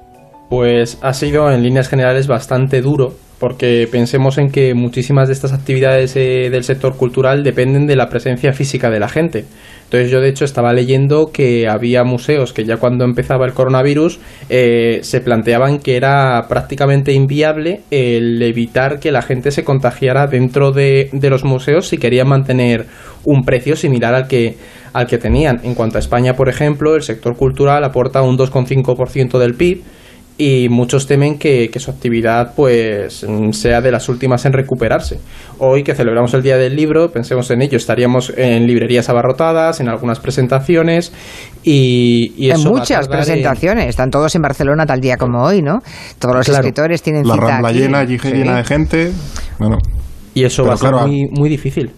Pues 0.48 0.98
ha 1.02 1.12
sido 1.12 1.50
en 1.52 1.62
líneas 1.62 1.88
generales 1.88 2.26
bastante 2.26 2.80
duro, 2.80 3.14
porque 3.38 3.86
pensemos 3.90 4.38
en 4.38 4.50
que 4.50 4.72
muchísimas 4.72 5.28
de 5.28 5.34
estas 5.34 5.52
actividades 5.52 6.16
eh, 6.16 6.48
del 6.50 6.64
sector 6.64 6.96
cultural 6.96 7.44
dependen 7.44 7.86
de 7.86 7.96
la 7.96 8.08
presencia 8.08 8.54
física 8.54 8.90
de 8.90 8.98
la 8.98 9.08
gente. 9.08 9.44
Entonces 9.84 10.10
yo 10.10 10.20
de 10.20 10.28
hecho 10.28 10.44
estaba 10.44 10.72
leyendo 10.72 11.30
que 11.32 11.68
había 11.68 12.02
museos 12.02 12.52
que 12.52 12.64
ya 12.64 12.76
cuando 12.76 13.04
empezaba 13.04 13.46
el 13.46 13.54
coronavirus 13.54 14.20
eh, 14.48 15.00
se 15.02 15.20
planteaban 15.20 15.78
que 15.78 15.96
era 15.96 16.46
prácticamente 16.48 17.12
inviable 17.12 17.80
el 17.90 18.42
evitar 18.42 19.00
que 19.00 19.12
la 19.12 19.22
gente 19.22 19.50
se 19.50 19.64
contagiara 19.64 20.26
dentro 20.26 20.72
de, 20.72 21.08
de 21.12 21.30
los 21.30 21.44
museos 21.44 21.88
si 21.88 21.96
querían 21.96 22.28
mantener 22.28 22.86
un 23.24 23.44
precio 23.44 23.76
similar 23.76 24.14
al 24.14 24.28
que, 24.28 24.56
al 24.92 25.06
que 25.06 25.18
tenían. 25.18 25.60
En 25.62 25.74
cuanto 25.74 25.96
a 25.96 26.00
España, 26.00 26.34
por 26.34 26.48
ejemplo, 26.48 26.94
el 26.94 27.02
sector 27.02 27.36
cultural 27.36 27.84
aporta 27.84 28.22
un 28.22 28.36
2,5% 28.36 29.38
del 29.38 29.54
PIB 29.54 29.82
y 30.38 30.68
muchos 30.68 31.08
temen 31.08 31.36
que, 31.36 31.68
su 31.78 31.90
actividad 31.90 32.54
pues 32.54 33.26
sea 33.52 33.80
de 33.80 33.90
las 33.90 34.08
últimas 34.08 34.44
en 34.46 34.52
recuperarse. 34.52 35.18
Hoy 35.58 35.82
que 35.82 35.94
celebramos 35.94 36.32
el 36.34 36.42
Día 36.42 36.56
del 36.56 36.76
Libro, 36.76 37.10
pensemos 37.10 37.50
en 37.50 37.60
ello, 37.60 37.76
estaríamos 37.76 38.32
en 38.36 38.66
librerías 38.66 39.08
abarrotadas, 39.08 39.80
en 39.80 39.88
algunas 39.88 40.20
presentaciones 40.20 41.12
y, 41.64 42.32
y 42.36 42.50
en 42.50 42.62
muchas 42.62 43.08
presentaciones, 43.08 43.86
están 43.88 44.10
todos 44.10 44.34
en 44.36 44.42
Barcelona 44.42 44.86
tal 44.86 45.00
día 45.00 45.16
como 45.16 45.42
hoy, 45.42 45.60
¿no? 45.60 45.80
Todos 46.20 46.36
los 46.36 46.48
escritores 46.48 47.02
tienen 47.02 47.26
la 47.26 47.36
Rambla 47.36 47.72
llena, 47.72 47.98
allí 47.98 48.16
llena 48.18 48.56
de 48.58 48.64
gente, 48.64 49.12
bueno. 49.58 49.78
Y 50.34 50.44
eso 50.44 50.64
va 50.64 50.74
a 50.74 50.76
ser 50.76 50.92
muy, 50.92 51.28
muy 51.30 51.48
difícil. 51.48 51.90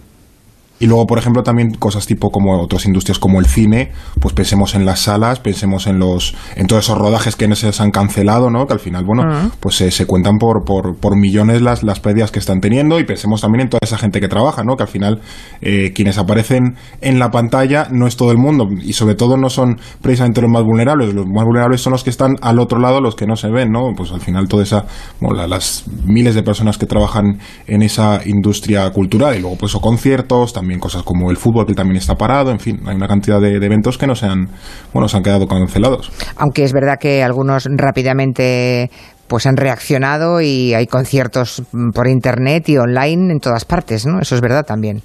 Y 0.81 0.87
luego, 0.87 1.07
por 1.07 1.19
ejemplo, 1.19 1.43
también 1.43 1.75
cosas 1.75 2.07
tipo 2.07 2.31
como 2.31 2.59
otras 2.59 2.87
industrias 2.87 3.19
como 3.19 3.39
el 3.39 3.45
cine, 3.45 3.93
pues 4.19 4.35
pensemos 4.35 4.75
en 4.75 4.87
las 4.87 5.01
salas, 5.01 5.39
pensemos 5.39 5.87
en 5.87 5.99
los 5.99 6.35
en 6.57 6.67
todos 6.67 6.85
esos 6.85 6.97
rodajes 6.97 7.37
que 7.37 7.47
no 7.47 7.55
se 7.55 7.71
han 7.83 7.91
cancelado, 7.91 8.51
¿no? 8.51 8.67
Que 8.67 8.73
al 8.73 8.81
final, 8.81 9.05
bueno, 9.05 9.51
pues 9.61 9.77
se 9.77 10.07
cuentan 10.07 10.39
por, 10.39 10.65
por, 10.65 10.97
por, 10.97 11.19
millones 11.19 11.61
las, 11.61 11.83
las 11.83 12.01
pérdidas 12.01 12.31
que 12.31 12.39
están 12.39 12.61
teniendo 12.61 12.99
y 12.99 13.05
pensemos 13.05 13.43
también 13.43 13.65
en 13.65 13.69
toda 13.69 13.81
esa 13.83 13.99
gente 13.99 14.21
que 14.21 14.29
trabaja, 14.29 14.65
¿no? 14.65 14.77
Que 14.77 14.85
al 14.85 14.89
final 14.89 15.21
eh, 15.61 15.93
quienes 15.95 16.17
aparecen 16.17 16.77
en 17.03 17.19
la 17.19 17.31
pantalla 17.31 17.89
no 17.91 18.07
es 18.07 18.17
todo 18.17 18.33
el 18.33 18.39
mundo 18.39 18.67
y 18.81 18.95
sobre 18.95 19.15
todo 19.15 19.37
no 19.37 19.51
son 19.51 19.79
precisamente 20.01 20.41
los 20.41 20.51
más 20.51 20.65
vulnerables, 20.65 21.13
los 21.13 21.27
más 21.27 21.45
vulnerables 21.45 21.83
son 21.83 21.93
los 21.93 22.05
que 22.05 22.11
están 22.11 22.37
al 22.41 22.59
otro 22.59 22.79
lado, 22.79 23.03
los 23.03 23.17
que 23.17 23.27
no 23.27 23.37
se 23.37 23.51
ven, 23.51 23.71
¿no? 23.71 23.93
Pues 23.95 24.13
al 24.13 24.23
final 24.23 24.49
toda 24.49 24.63
esa, 24.63 24.87
bueno, 25.21 25.47
las 25.47 25.85
miles 26.07 26.35
de 26.35 26.43
personas 26.43 26.79
que 26.79 26.87
trabajan 26.87 27.39
en 27.67 27.83
esa 27.83 28.23
industria 28.25 28.91
cultural 28.93 29.37
y 29.37 29.41
luego 29.41 29.57
pues 29.59 29.75
o 29.75 29.81
conciertos, 29.81 30.55
también 30.55 30.70
cosas 30.79 31.03
como 31.03 31.31
el 31.31 31.37
fútbol 31.37 31.67
que 31.67 31.75
también 31.75 31.97
está 31.97 32.15
parado, 32.15 32.51
en 32.51 32.61
fin, 32.61 32.81
hay 32.87 32.95
una 32.95 33.09
cantidad 33.09 33.41
de, 33.41 33.57
eventos 33.57 33.99
que 33.99 34.07
no 34.07 34.15
se 34.15 34.27
han, 34.27 34.49
bueno, 34.93 35.09
se 35.09 35.17
han 35.17 35.23
quedado 35.23 35.47
cancelados. 35.47 36.13
Aunque 36.37 36.65
es 36.65 36.73
verdad 36.73 36.97
que 37.01 37.23
algunos 37.23 37.67
rápidamente 37.71 38.91
pues 39.27 39.47
han 39.47 39.57
reaccionado 39.57 40.41
y 40.41 40.75
hay 40.75 40.87
conciertos 40.87 41.63
por 41.95 42.09
internet 42.09 42.69
y 42.69 42.79
online 42.79 43.33
en 43.33 43.39
todas 43.39 43.65
partes, 43.65 44.05
¿no? 44.05 44.21
Eso 44.21 44.35
es 44.35 44.41
verdad 44.41 44.65
también. 44.65 45.03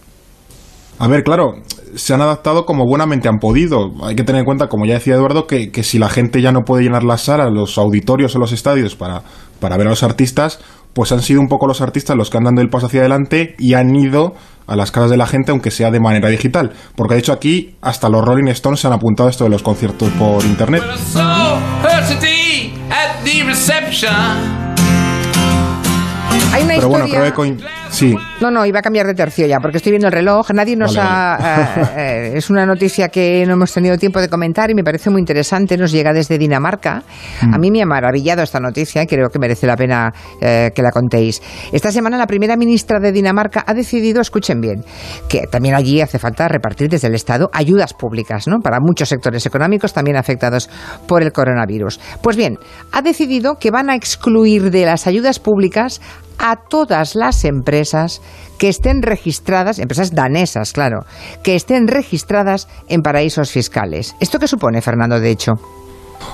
A 0.97 1.07
ver, 1.07 1.23
claro, 1.23 1.55
se 1.95 2.13
han 2.13 2.21
adaptado 2.21 2.65
como 2.65 2.85
buenamente 2.85 3.27
han 3.27 3.37
podido. 3.37 3.91
Hay 4.03 4.15
que 4.15 4.23
tener 4.23 4.39
en 4.39 4.45
cuenta, 4.45 4.67
como 4.67 4.85
ya 4.85 4.93
decía 4.93 5.15
Eduardo, 5.15 5.45
que, 5.45 5.69
que 5.71 5.83
si 5.83 5.99
la 5.99 6.09
gente 6.09 6.41
ya 6.41 6.51
no 6.51 6.61
puede 6.61 6.83
llenar 6.83 7.03
las 7.03 7.21
salas, 7.21 7.51
los 7.51 7.77
auditorios 7.77 8.35
o 8.35 8.39
los 8.39 8.51
estadios 8.51 8.95
para, 8.95 9.23
para 9.59 9.77
ver 9.77 9.87
a 9.87 9.89
los 9.91 10.03
artistas, 10.03 10.59
pues 10.93 11.11
han 11.11 11.21
sido 11.21 11.41
un 11.41 11.47
poco 11.47 11.67
los 11.67 11.81
artistas 11.81 12.15
los 12.15 12.29
que 12.29 12.37
han 12.37 12.45
dado 12.45 12.61
el 12.61 12.69
paso 12.69 12.85
hacia 12.85 13.01
adelante 13.01 13.55
y 13.59 13.73
han 13.73 13.93
ido 13.93 14.33
a 14.67 14.75
las 14.75 14.91
casas 14.91 15.11
de 15.11 15.17
la 15.17 15.27
gente, 15.27 15.51
aunque 15.51 15.71
sea 15.71 15.91
de 15.91 15.99
manera 15.99 16.29
digital. 16.29 16.71
Porque 16.95 17.15
de 17.15 17.19
hecho 17.19 17.33
aquí 17.33 17.75
hasta 17.81 18.09
los 18.09 18.23
Rolling 18.23 18.49
Stones 18.49 18.79
se 18.79 18.87
han 18.87 18.93
apuntado 18.93 19.27
a 19.27 19.31
esto 19.31 19.43
de 19.43 19.49
los 19.49 19.63
conciertos 19.63 20.09
por 20.19 20.43
internet. 20.43 20.83
Hay 26.53 26.63
una 26.63 26.75
historia... 26.75 27.84
Sí. 27.95 28.13
No, 28.41 28.51
no, 28.51 28.65
iba 28.65 28.79
a 28.79 28.81
cambiar 28.81 29.07
de 29.07 29.13
tercio 29.13 29.47
ya, 29.47 29.59
porque 29.61 29.77
estoy 29.77 29.91
viendo 29.91 30.07
el 30.07 30.13
reloj. 30.13 30.51
Nadie 30.53 30.75
nos 30.75 30.97
ha. 30.97 31.37
Eh, 31.95 31.95
eh, 31.95 32.31
es 32.35 32.49
una 32.49 32.65
noticia 32.65 33.07
que 33.07 33.45
no 33.47 33.53
hemos 33.53 33.71
tenido 33.71 33.97
tiempo 33.97 34.19
de 34.19 34.27
comentar 34.27 34.69
y 34.69 34.75
me 34.75 34.83
parece 34.83 35.09
muy 35.09 35.21
interesante. 35.21 35.77
Nos 35.77 35.91
llega 35.91 36.11
desde 36.11 36.37
Dinamarca. 36.37 37.03
Mm. 37.41 37.53
A 37.53 37.57
mí 37.57 37.71
me 37.71 37.81
ha 37.81 37.85
maravillado 37.85 38.43
esta 38.43 38.59
noticia 38.59 39.03
y 39.03 39.07
creo 39.07 39.29
que 39.29 39.39
merece 39.39 39.65
la 39.65 39.77
pena 39.77 40.13
eh, 40.41 40.71
que 40.75 40.81
la 40.81 40.91
contéis. 40.91 41.41
Esta 41.71 41.91
semana 41.91 42.17
la 42.17 42.27
primera 42.27 42.57
ministra 42.57 42.99
de 42.99 43.13
Dinamarca 43.13 43.63
ha 43.65 43.73
decidido, 43.73 44.19
escuchen 44.19 44.59
bien, 44.59 44.83
que 45.29 45.47
también 45.47 45.75
allí 45.75 46.01
hace 46.01 46.19
falta 46.19 46.49
repartir 46.49 46.89
desde 46.89 47.07
el 47.07 47.15
Estado 47.15 47.49
ayudas 47.53 47.93
públicas, 47.93 48.47
¿no? 48.47 48.59
Para 48.59 48.79
muchos 48.81 49.07
sectores 49.07 49.45
económicos 49.45 49.93
también 49.93 50.17
afectados 50.17 50.69
por 51.07 51.23
el 51.23 51.31
coronavirus. 51.31 51.99
Pues 52.21 52.35
bien, 52.35 52.57
ha 52.91 53.01
decidido 53.01 53.55
que 53.55 53.71
van 53.71 53.89
a 53.89 53.95
excluir 53.95 54.71
de 54.71 54.85
las 54.85 55.07
ayudas 55.07 55.39
públicas 55.39 56.01
a 56.37 56.57
todas 56.57 57.15
las 57.15 57.45
empresas 57.45 57.84
que 58.57 58.69
estén 58.69 59.01
registradas, 59.01 59.79
empresas 59.79 60.11
danesas, 60.11 60.73
claro, 60.73 61.05
que 61.43 61.55
estén 61.55 61.87
registradas 61.87 62.67
en 62.87 63.01
paraísos 63.01 63.51
fiscales. 63.51 64.15
¿Esto 64.19 64.39
qué 64.39 64.47
supone, 64.47 64.81
Fernando, 64.81 65.19
de 65.19 65.29
hecho? 65.31 65.53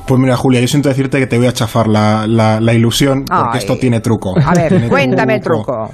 Pues 0.07 0.19
mira, 0.19 0.37
Julia, 0.37 0.61
yo 0.61 0.67
siento 0.67 0.89
decirte 0.89 1.19
que 1.19 1.27
te 1.27 1.37
voy 1.37 1.47
a 1.47 1.53
chafar 1.53 1.87
la, 1.87 2.25
la, 2.27 2.73
ilusión, 2.73 3.25
porque 3.25 3.57
esto 3.57 3.77
tiene 3.77 3.99
truco. 3.99 4.35
A 4.37 4.53
ver, 4.53 4.87
cuéntame 4.89 5.35
el 5.35 5.41
truco. 5.41 5.89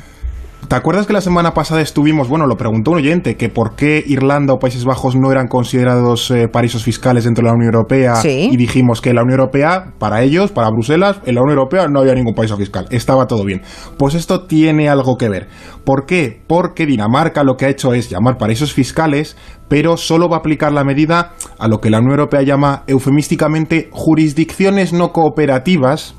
¿Te 0.68 0.76
acuerdas 0.76 1.08
que 1.08 1.14
la 1.14 1.22
semana 1.22 1.54
pasada 1.54 1.80
estuvimos, 1.80 2.28
bueno, 2.28 2.46
lo 2.46 2.58
preguntó 2.58 2.92
un 2.92 2.98
oyente, 2.98 3.38
que 3.38 3.48
por 3.48 3.78
qué 3.78 4.04
Irlanda 4.06 4.54
o 4.54 4.60
Países 4.60 4.84
Bajos 4.84 5.16
no 5.16 5.32
eran 5.32 5.48
considerados 5.48 6.30
eh, 6.30 6.50
paraísos 6.50 6.84
fiscales 6.84 7.24
dentro 7.24 7.42
de 7.42 7.52
la 7.52 7.56
Unión 7.56 7.74
Europea? 7.74 8.16
¿Sí? 8.16 8.50
Y 8.52 8.58
dijimos 8.58 9.00
que 9.00 9.14
la 9.14 9.24
Unión 9.24 9.40
Europea, 9.40 9.94
para 9.98 10.24
ellos, 10.24 10.52
para 10.52 10.70
Bruselas, 10.70 11.22
en 11.26 11.36
la 11.36 11.42
Unión 11.42 11.58
Europea 11.58 11.88
no 11.88 12.02
había 12.02 12.16
ningún 12.16 12.34
paraíso 12.34 12.58
fiscal, 12.58 12.86
estaba 12.90 13.28
todo 13.28 13.46
bien. 13.46 13.62
Pues 13.98 14.14
esto 14.14 14.46
tiene 14.46 14.90
algo 14.90 15.16
que 15.16 15.30
ver. 15.30 15.48
¿Por 15.86 16.06
qué? 16.06 16.42
Porque 16.48 16.86
Dinamarca 16.86 17.46
lo 17.46 17.56
que 17.56 17.64
ha 17.64 17.70
hecho 17.70 17.94
es 17.94 18.10
llamar 18.10 18.38
paraísos 18.38 18.74
fiscales, 18.74 19.38
pero 19.70 19.96
solo 19.96 20.28
va 20.28 20.36
a 20.36 20.40
aplicar 20.40 20.74
la 20.74 20.84
medida 20.84 21.32
a 21.60 21.70
lo 21.70 21.80
que 21.80 21.90
la 21.90 22.00
Unión 22.00 22.20
Europea 22.20 22.42
llama 22.42 22.84
eufemísticamente 22.88 23.88
jurisdicciones 23.94 24.92
no 24.92 25.14
cooperativas, 25.14 26.16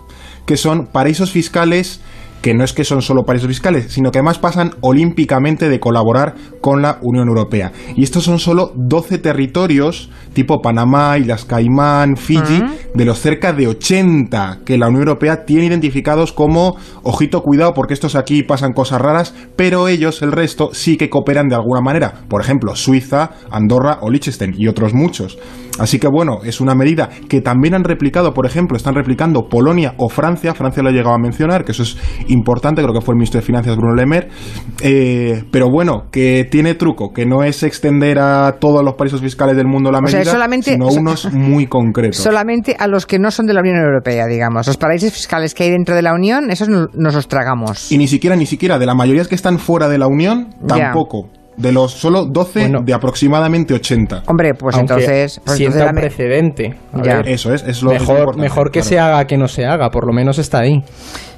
que 0.47 0.57
son 0.57 0.87
paraísos 0.87 1.33
fiscales 1.33 2.01
que 2.49 2.55
no 2.55 2.65
es 2.65 2.73
que 2.73 2.83
son 2.83 3.03
solo 3.03 3.25
paraísos 3.27 3.49
fiscales, 3.49 3.93
sino 3.93 4.11
que 4.11 4.21
además 4.21 4.39
pasan 4.39 4.71
olímpicamente 4.81 5.69
de 5.69 5.81
colaborar 5.81 6.35
con 6.63 6.81
la 6.81 6.99
Unión 7.03 7.29
Europea. 7.29 7.73
Y 7.95 8.03
estos 8.03 8.25
son 8.25 8.39
solo 8.39 8.73
12 8.75 9.19
territorios, 9.19 10.09
tipo 10.33 10.63
Panamá, 10.63 11.19
Islas 11.19 11.45
Caimán, 11.45 12.17
Fiji, 12.17 12.65
de 12.95 13.05
los 13.05 13.19
cerca 13.19 13.53
de 13.53 13.69
80 13.69 14.61
que 14.65 14.79
la 14.79 14.89
Unión 14.89 15.03
Europea 15.03 15.45
tiene 15.45 15.67
identificados 15.67 16.33
como, 16.33 16.79
ojito, 17.03 17.43
cuidado, 17.43 17.75
porque 17.75 17.93
estos 17.93 18.15
aquí 18.15 18.43
pasan 18.43 18.73
cosas 18.73 19.03
raras, 19.03 19.35
pero 19.55 19.87
ellos, 19.87 20.23
el 20.23 20.33
resto, 20.33 20.71
sí 20.73 20.97
que 20.97 21.11
cooperan 21.11 21.49
de 21.49 21.57
alguna 21.57 21.83
manera. 21.83 22.23
Por 22.31 22.41
ejemplo, 22.41 22.75
Suiza, 22.77 23.33
Andorra 23.51 23.99
o 24.01 24.09
Liechtenstein 24.09 24.55
y 24.57 24.69
otros 24.69 24.95
muchos. 24.95 25.37
Así 25.79 25.99
que 25.99 26.09
bueno, 26.09 26.41
es 26.45 26.61
una 26.61 26.75
medida 26.75 27.09
que 27.29 27.41
también 27.41 27.75
han 27.75 27.85
replicado, 27.85 28.35
por 28.35 28.47
ejemplo, 28.47 28.77
están 28.77 28.95
replicando 28.95 29.49
Polonia 29.49 29.95
o 29.99 30.09
Francia, 30.09 30.55
Francia 30.55 30.83
lo 30.83 30.89
ha 30.89 30.93
llegado 30.93 31.15
a 31.15 31.19
mencionar, 31.19 31.65
que 31.65 31.73
eso 31.73 31.83
es 31.83 31.97
importante, 32.29 32.83
creo 32.83 32.95
que 32.95 33.01
fue 33.01 33.15
el 33.15 33.19
ministro 33.19 33.41
de 33.41 33.47
Finanzas 33.47 33.77
Bruno 33.77 33.95
Lemer, 33.95 34.29
eh, 34.83 35.45
pero 35.51 35.71
bueno, 35.71 36.07
que 36.11 36.47
tiene 36.51 36.75
truco, 36.75 37.13
que 37.13 37.27
no 37.27 37.43
es 37.43 37.63
extender 37.63 38.19
a 38.19 38.57
todos 38.61 38.85
los 38.85 38.95
países 38.95 39.21
fiscales 39.21 39.57
del 39.57 39.67
mundo 39.67 39.91
la 39.91 40.01
medida, 40.01 40.25
sino 40.63 40.89
a 40.89 40.93
unos 40.93 41.33
muy 41.33 41.67
concretos. 41.67 42.23
Solamente 42.23 42.77
a 42.79 42.87
los 42.87 43.07
que 43.07 43.19
no 43.19 43.31
son 43.31 43.47
de 43.47 43.55
la 43.55 43.61
Unión 43.61 43.77
Europea, 43.77 44.27
digamos. 44.27 44.67
Los 44.67 44.77
paraísos 44.77 45.13
fiscales 45.13 45.55
que 45.55 45.65
hay 45.65 45.71
dentro 45.71 45.95
de 45.95 46.03
la 46.03 46.15
Unión, 46.15 46.51
esos 46.51 46.69
nos 46.69 47.15
los 47.15 47.29
tragamos. 47.29 47.91
Y 47.93 47.99
ni 47.99 48.09
siquiera, 48.09 48.37
ni 48.37 48.47
siquiera, 48.47 48.79
de 48.79 48.87
la 48.87 48.95
mayoría 48.95 49.25
que 49.25 49.35
están 49.35 49.59
fuera 49.59 49.89
de 49.89 49.99
la 49.99 50.07
Unión, 50.07 50.55
tampoco 50.67 51.31
de 51.59 51.73
los 51.73 51.93
solo 51.93 52.25
12 52.25 52.71
de 52.83 52.95
aproximadamente 52.95 53.75
80. 53.75 54.23
Hombre, 54.27 54.55
pues 54.55 54.77
entonces... 54.77 55.41
Pues 55.45 55.57
sienta 55.57 55.87
un 55.87 55.95
precedente. 55.95 56.77
Eso 57.27 57.53
es, 57.53 57.63
es 57.65 57.83
lo 57.83 57.91
mejor, 57.91 58.37
mejor 58.39 58.71
que 58.71 58.83
se 58.83 58.99
haga 58.99 59.25
que 59.27 59.37
no 59.37 59.49
se 59.49 59.67
haga, 59.67 59.91
por 59.91 60.07
lo 60.07 60.13
menos 60.13 60.39
está 60.39 60.61
ahí. 60.61 60.83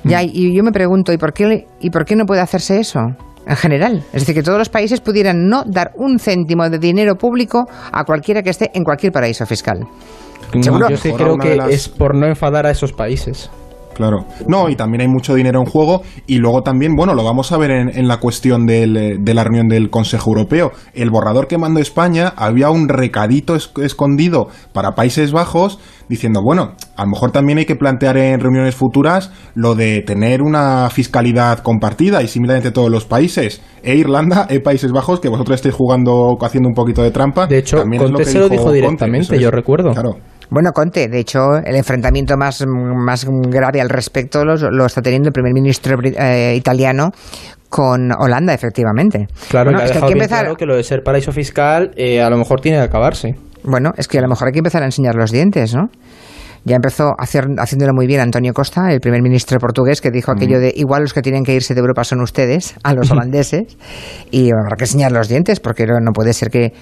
Ya, 0.04 0.22
y 0.22 0.54
yo 0.54 0.62
me 0.62 0.72
pregunto, 0.72 1.12
¿y 1.12 1.18
por 1.18 1.32
qué, 1.32 1.66
y 1.80 1.90
por 1.90 2.04
qué 2.04 2.16
no 2.16 2.24
puede 2.24 2.40
hacerse 2.40 2.78
eso? 2.78 3.00
en 3.46 3.56
general. 3.56 4.04
Es 4.12 4.22
decir, 4.22 4.34
que 4.34 4.42
todos 4.42 4.58
los 4.58 4.68
países 4.68 5.00
pudieran 5.00 5.48
no 5.48 5.64
dar 5.66 5.92
un 5.96 6.18
céntimo 6.18 6.68
de 6.68 6.78
dinero 6.78 7.16
público 7.16 7.66
a 7.90 8.04
cualquiera 8.04 8.42
que 8.42 8.50
esté 8.50 8.70
en 8.74 8.84
cualquier 8.84 9.12
paraíso 9.12 9.46
fiscal. 9.46 9.80
yo 10.52 10.96
sí 10.96 11.12
creo 11.12 11.36
que 11.36 11.58
es 11.70 11.88
por 11.88 12.14
no 12.14 12.26
enfadar 12.26 12.66
a 12.66 12.70
esos 12.70 12.92
países. 12.92 13.50
Claro. 14.00 14.24
No, 14.48 14.70
y 14.70 14.76
también 14.76 15.02
hay 15.02 15.08
mucho 15.08 15.34
dinero 15.34 15.60
en 15.60 15.66
juego. 15.66 16.00
Y 16.26 16.38
luego 16.38 16.62
también, 16.62 16.96
bueno, 16.96 17.14
lo 17.14 17.22
vamos 17.22 17.52
a 17.52 17.58
ver 17.58 17.70
en, 17.70 18.08
la 18.08 18.16
cuestión 18.16 18.68
eh, 18.70 18.86
de 19.20 19.34
la 19.34 19.44
reunión 19.44 19.68
del 19.68 19.90
Consejo 19.90 20.30
Europeo. 20.30 20.72
El 20.94 21.10
borrador 21.10 21.48
que 21.48 21.58
mandó 21.58 21.80
España 21.80 22.32
había 22.34 22.70
un 22.70 22.88
recadito 22.88 23.56
escondido 23.56 24.48
para 24.72 24.92
Países 24.92 25.32
Bajos 25.32 25.78
diciendo, 26.08 26.40
bueno, 26.42 26.76
a 26.96 27.04
lo 27.04 27.10
mejor 27.10 27.30
también 27.30 27.58
hay 27.58 27.66
que 27.66 27.76
plantear 27.76 28.16
en 28.16 28.40
reuniones 28.40 28.74
futuras 28.74 29.30
lo 29.54 29.74
de 29.74 30.00
tener 30.00 30.40
una 30.40 30.88
fiscalidad 30.90 31.58
compartida 31.58 32.22
y 32.22 32.28
similar 32.28 32.56
entre 32.56 32.72
todos 32.72 32.90
los 32.90 33.04
países. 33.04 33.60
E 33.82 33.96
Irlanda, 33.96 34.46
e 34.48 34.60
Países 34.60 34.92
Bajos, 34.92 35.20
que 35.20 35.28
vosotros 35.28 35.56
estéis 35.56 35.74
jugando, 35.74 36.38
haciendo 36.40 36.68
un 36.68 36.74
poquito 36.74 37.02
de 37.02 37.10
trampa. 37.10 37.46
De 37.46 37.58
hecho, 37.58 37.84
Conte 37.84 38.24
se 38.24 38.38
lo 38.38 38.48
dijo 38.48 38.72
directamente, 38.72 39.38
yo 39.38 39.50
recuerdo. 39.50 39.92
Claro. 39.92 40.16
Bueno, 40.50 40.72
Conte, 40.72 41.08
de 41.08 41.18
hecho, 41.20 41.56
el 41.64 41.76
enfrentamiento 41.76 42.36
más, 42.36 42.64
más 42.66 43.24
grave 43.24 43.80
al 43.80 43.88
respecto 43.88 44.44
lo, 44.44 44.86
está 44.86 45.00
teniendo 45.00 45.28
el 45.28 45.32
primer 45.32 45.52
ministro 45.54 45.96
eh, 46.02 46.54
italiano 46.56 47.10
con 47.68 48.10
Holanda, 48.18 48.52
efectivamente. 48.52 49.28
Claro, 49.48 49.70
es 49.70 49.92
que 49.92 49.98
hay 49.98 50.04
que 50.04 50.12
empezar... 50.12 50.40
claro 50.40 50.56
que 50.56 50.66
lo 50.66 50.76
de 50.76 50.82
ser 50.82 51.02
paraíso 51.04 51.30
fiscal 51.30 51.92
eh, 51.96 52.20
a 52.20 52.28
lo 52.28 52.36
mejor 52.36 52.60
tiene 52.60 52.78
que 52.78 52.84
acabarse. 52.84 53.36
Bueno, 53.62 53.92
es 53.96 54.08
que 54.08 54.18
a 54.18 54.22
lo 54.22 54.28
mejor 54.28 54.48
hay 54.48 54.52
que 54.52 54.58
empezar 54.58 54.82
a 54.82 54.86
enseñar 54.86 55.14
los 55.14 55.30
dientes, 55.30 55.72
¿no? 55.74 55.88
Ya 56.64 56.76
empezó 56.76 57.14
hacer, 57.16 57.46
haciéndolo 57.58 57.94
muy 57.94 58.06
bien 58.06 58.20
Antonio 58.20 58.52
Costa, 58.52 58.92
el 58.92 59.00
primer 59.00 59.22
ministro 59.22 59.58
portugués, 59.58 60.00
que 60.00 60.10
dijo 60.10 60.30
aquello 60.30 60.58
de 60.60 60.72
igual 60.76 61.02
los 61.02 61.14
que 61.14 61.22
tienen 61.22 61.42
que 61.42 61.54
irse 61.54 61.74
de 61.74 61.80
Europa 61.80 62.04
son 62.04 62.20
ustedes, 62.20 62.74
a 62.82 62.92
los 62.92 63.10
holandeses, 63.12 63.78
y 64.30 64.50
habrá 64.50 64.76
que 64.76 64.84
enseñar 64.84 65.12
los 65.12 65.28
dientes, 65.28 65.60
porque 65.60 65.86
no 65.86 66.12
puede 66.12 66.34
ser 66.34 66.50
que, 66.50 66.72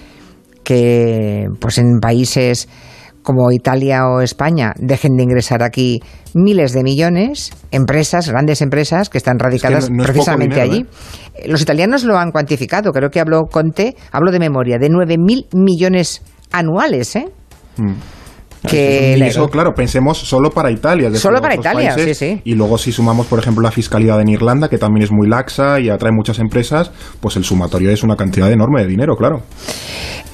que 0.63 1.45
pues 1.61 1.77
en 1.77 1.99
países 1.99 2.67
como 3.23 3.51
Italia 3.51 4.07
o 4.07 4.21
España 4.21 4.73
dejen 4.77 5.15
de 5.15 5.23
ingresar 5.23 5.63
aquí 5.63 6.01
miles 6.33 6.73
de 6.73 6.83
millones, 6.83 7.51
empresas, 7.71 8.29
grandes 8.29 8.61
empresas 8.61 9.09
que 9.09 9.17
están 9.17 9.39
radicadas 9.39 9.89
precisamente 9.89 10.61
allí. 10.61 10.85
¿eh? 11.35 11.47
Los 11.47 11.61
italianos 11.61 12.03
lo 12.03 12.17
han 12.17 12.31
cuantificado, 12.31 12.91
creo 12.91 13.09
que 13.09 13.19
hablo 13.19 13.45
Conte, 13.45 13.95
hablo 14.11 14.31
de 14.31 14.39
memoria, 14.39 14.77
de 14.77 14.89
9.000 14.89 15.47
millones 15.53 16.21
anuales, 16.51 17.15
¿eh? 17.15 17.27
Mm. 17.77 17.93
Que 18.67 19.15
eso, 19.25 19.47
claro, 19.47 19.73
pensemos 19.73 20.17
solo 20.17 20.49
para 20.49 20.69
Italia. 20.71 21.13
Solo 21.15 21.41
para 21.41 21.55
Italia, 21.55 21.93
sí, 21.93 22.13
sí. 22.13 22.41
Y 22.43 22.55
luego 22.55 22.77
si 22.77 22.91
sumamos, 22.91 23.27
por 23.27 23.39
ejemplo, 23.39 23.61
la 23.61 23.71
fiscalidad 23.71 24.19
en 24.21 24.29
Irlanda, 24.29 24.69
que 24.69 24.77
también 24.77 25.03
es 25.03 25.11
muy 25.11 25.27
laxa 25.27 25.79
y 25.79 25.89
atrae 25.89 26.11
muchas 26.11 26.39
empresas, 26.39 26.91
pues 27.21 27.35
el 27.37 27.43
sumatorio 27.43 27.91
es 27.91 28.03
una 28.03 28.15
cantidad 28.15 28.51
enorme 28.51 28.81
de 28.81 28.87
dinero, 28.87 29.15
claro. 29.15 29.43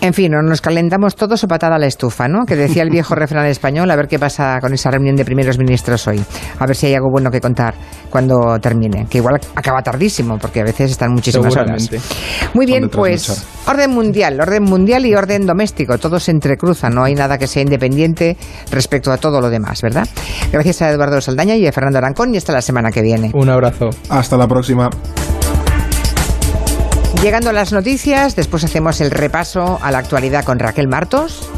En 0.01 0.13
fin, 0.13 0.31
nos 0.31 0.61
calentamos 0.61 1.15
todos 1.15 1.43
o 1.43 1.47
patada 1.47 1.75
a 1.75 1.79
la 1.79 1.87
estufa, 1.87 2.27
¿no? 2.27 2.45
Que 2.45 2.55
decía 2.55 2.83
el 2.83 2.89
viejo 2.89 3.15
refrán 3.15 3.45
español, 3.47 3.89
a 3.89 3.95
ver 3.95 4.07
qué 4.07 4.19
pasa 4.19 4.59
con 4.59 4.73
esa 4.73 4.91
reunión 4.91 5.15
de 5.15 5.25
primeros 5.25 5.57
ministros 5.57 6.07
hoy. 6.07 6.21
A 6.59 6.65
ver 6.65 6.75
si 6.75 6.87
hay 6.87 6.95
algo 6.95 7.09
bueno 7.11 7.31
que 7.31 7.41
contar 7.41 7.75
cuando 8.09 8.59
termine. 8.59 9.07
Que 9.09 9.19
igual 9.19 9.39
acaba 9.55 9.81
tardísimo, 9.81 10.37
porque 10.37 10.61
a 10.61 10.63
veces 10.63 10.91
están 10.91 11.11
muchísimas 11.11 11.55
horas. 11.55 11.89
Muy 12.53 12.65
bien, 12.65 12.89
pues 12.89 13.45
orden 13.67 13.91
mundial, 13.91 14.39
orden 14.39 14.63
mundial 14.63 15.05
y 15.05 15.15
orden 15.15 15.45
doméstico. 15.45 15.97
Todo 15.97 16.19
se 16.19 16.31
entrecruza, 16.31 16.89
no 16.89 17.03
hay 17.03 17.15
nada 17.15 17.37
que 17.37 17.47
sea 17.47 17.61
independiente 17.61 18.37
respecto 18.71 19.11
a 19.11 19.17
todo 19.17 19.41
lo 19.41 19.49
demás, 19.49 19.81
¿verdad? 19.81 20.07
Gracias 20.51 20.81
a 20.81 20.89
Eduardo 20.89 21.19
Saldaña 21.21 21.55
y 21.55 21.67
a 21.67 21.71
Fernando 21.71 21.99
Arancón 21.99 22.33
y 22.33 22.37
hasta 22.37 22.53
la 22.53 22.61
semana 22.61 22.91
que 22.91 23.01
viene. 23.01 23.31
Un 23.33 23.49
abrazo. 23.49 23.89
Hasta 24.09 24.37
la 24.37 24.47
próxima. 24.47 24.89
Llegando 27.21 27.49
a 27.49 27.53
las 27.53 27.73
noticias, 27.73 28.35
después 28.35 28.63
hacemos 28.63 29.01
el 29.01 29.09
repaso 29.09 29.79
a 29.81 29.91
la 29.91 29.97
actualidad 29.97 30.43
con 30.43 30.59
Raquel 30.59 30.87
Martos. 30.87 31.49